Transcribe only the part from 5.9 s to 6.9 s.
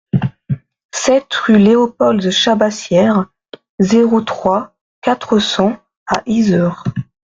à Yzeure